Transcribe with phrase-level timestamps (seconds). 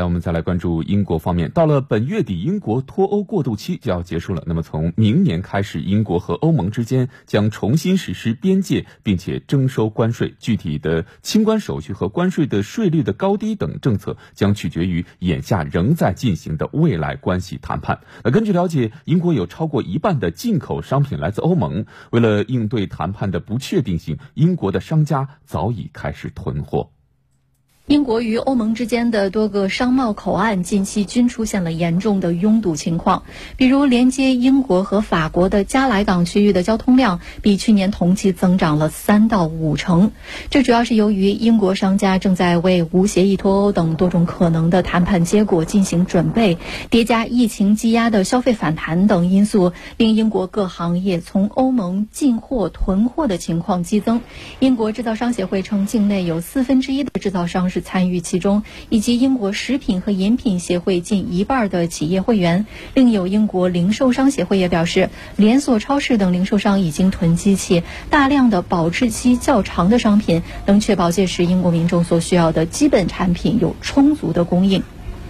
[0.00, 1.50] 来，我们再来关注英国方面。
[1.50, 4.42] 到了本月底，英国脱欧过渡期就要结束了。
[4.46, 10.34] 那么从明年开始，英国和欧盟之间将重新实施边界，并且征收关税。
[10.38, 18.00] 具体的清关手续和关税的税率的高低等政策，将取决于眼下仍在进行的未来关系谈判。
[18.24, 21.84] 那根据了解，英国有超过一半的进口商品来自欧盟。
[22.10, 26.90] 为了应对谈判的不确定性，英国的商家早已开始囤货。
[27.90, 33.24] 英国与欧盟之间的多个商贸口岸近期均出现了严重的拥堵情况，
[33.56, 40.12] 比如连接英国和法国的加莱港区域的交通量比去年同期增长了三到五成。
[40.50, 46.58] 这主要是由于英国商家正在为无协议脱欧等多种可能的谈判结果进行准备，
[46.90, 54.20] 叠加疫情积压的消费反弹等因素，令英国各行业从欧盟进货囤货的情况激增。
[54.60, 57.79] 英国制造商协会称，境内有四分之一的制造商是。
[57.80, 62.66] 参与其中，以及英国食品和饮品协会近一半的企业会员。
[62.94, 74.82] 另有英国零售商协会也表示，连锁超市等零售商已经囤积起大量的保质期较长的商品，能确保届时英国民众所需要的基本产品有充足的供应。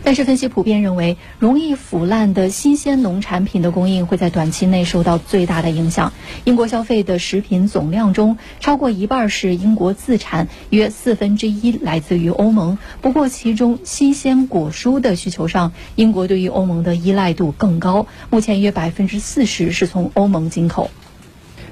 [0.02, 6.12] 但是，分析普遍认为，容易腐烂的新鲜农产品的供应会在短期内受到最大的影响。
[6.44, 12.78] 英国消费的食品总量中，超过一半是英国自产，约四分之一来自于欧盟。
[13.02, 20.90] 不过，其中新鲜果蔬的需求上，英国对于欧盟的依赖度更高，目前约百分之四十是从欧盟进口。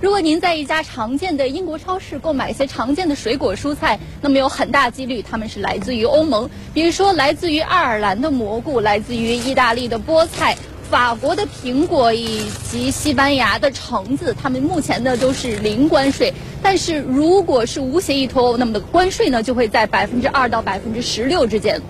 [0.01, 10.57] 如果您在一家常见的英国超市购买一些常见的水果蔬菜，那么有很大几率它们是来自于欧盟，比如说来自于爱尔兰的蘑菇，来自于意大利的菠菜，
[10.89, 16.33] 法国的苹果以及西班牙的橙子，它们目前呢都是零关税。
[16.63, 21.83] 但是如果是无协议脱欧，那么的关税呢就会在百分之二到百分之十六之间。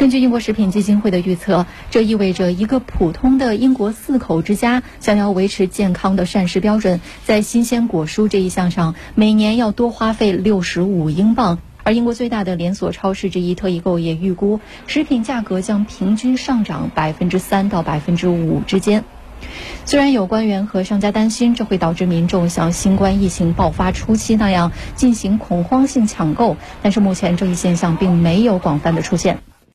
[0.00, 11.58] 根据英国食品基金会的预测，这意味着一个普通的英国四口之家想要维持健康的膳食标准，在新鲜果蔬这一项上每年要多花费六十五英镑。
[11.82, 19.04] 而英国最大的连锁超市之一特易购也预估，食品价格将平均上涨百分之三到百分之五之间。
[19.84, 29.40] 虽然有官员和商家担心这会导致民众像新冠疫情爆发初期那样进行恐慌性抢购，但是目前这一现象并没有广泛的出现。